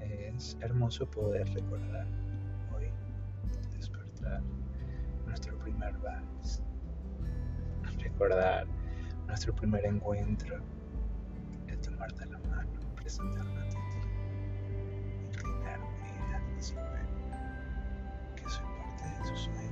Es 0.00 0.56
hermoso 0.60 1.06
poder 1.06 1.48
recordar 1.54 2.06
hoy, 2.74 2.90
despertar 3.72 4.42
nuestro 5.26 5.58
primer 5.58 5.96
vals, 5.98 6.62
recordar 7.98 8.66
nuestro 9.26 9.54
primer 9.54 9.84
encuentro, 9.86 10.58
el 11.68 11.78
tomarte 11.80 12.26
la 12.26 12.38
mano, 12.38 12.80
presentarme 12.96 13.60
a 13.60 13.68
ti, 13.68 13.76
inclinarme 15.28 16.56
a 16.58 16.62
saber 16.62 17.06
que 18.36 18.48
soy 18.48 18.64
parte 18.64 19.04
de 19.04 19.30
tu 19.30 19.36
sueño 19.36 19.69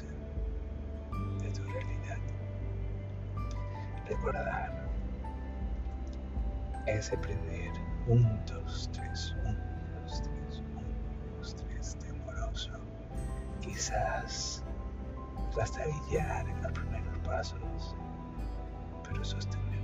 de 0.00 1.50
tu 1.50 1.62
realidad. 1.64 2.18
Recordar 4.08 4.88
ese 6.86 7.16
primer 7.18 7.72
1, 8.06 8.40
2, 8.46 8.90
3, 8.92 9.36
1, 9.44 9.58
2, 10.04 10.22
3, 10.22 10.62
1, 10.76 10.82
2, 11.38 11.56
3, 11.56 11.96
temoroso. 11.98 12.70
Quizás 13.60 14.64
trastabillar 15.52 16.48
en 16.48 16.62
los 16.62 16.72
primeros 16.72 17.18
pasos, 17.18 17.94
pero 19.04 19.24
sostenerme 19.24 19.81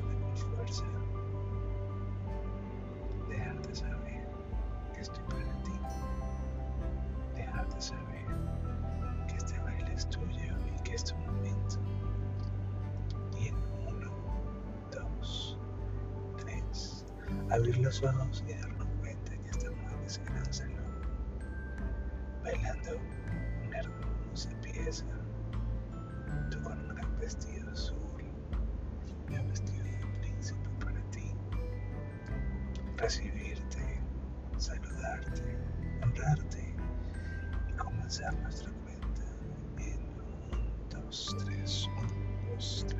abrir 17.50 17.78
los 17.78 18.02
ojos 18.02 18.44
y 18.46 18.52
darnos 18.52 18.86
cuenta 19.00 19.32
que 19.32 19.50
estamos 19.50 19.92
en 19.92 20.04
ese 20.04 20.24
gran 20.24 20.52
salón, 20.52 20.84
bailando 22.42 22.90
una 23.66 23.78
hermosa 23.78 24.50
pieza. 24.62 25.04
Tú 26.50 26.62
con 26.62 26.78
un 26.78 26.88
gran 26.88 27.18
vestido 27.18 27.70
azul, 27.70 27.96
mi 29.28 29.38
vestido 29.48 29.84
de 29.84 30.06
príncipe 30.20 30.68
para 30.80 31.00
ti. 31.10 31.32
Recibirte, 32.96 34.00
saludarte, 34.58 35.56
honrarte 36.02 36.74
y 37.68 37.72
comenzar 37.72 38.34
nuestra 38.40 38.70
cuenta 38.72 39.22
en 39.78 40.00
1, 40.90 41.04
2, 41.06 41.36
3, 41.44 41.88
1, 41.98 42.54
2, 42.54 42.86
3, 42.88 42.97